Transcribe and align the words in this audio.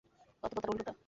অথবা 0.43 0.59
তার 0.59 0.71
উল্টোটা। 0.71 0.93